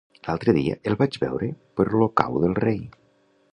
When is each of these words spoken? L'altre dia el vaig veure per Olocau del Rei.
L'altre 0.27 0.53
dia 0.57 0.77
el 0.91 0.97
vaig 1.01 1.19
veure 1.25 1.51
per 1.81 1.87
Olocau 1.91 2.43
del 2.47 2.59
Rei. 2.65 2.83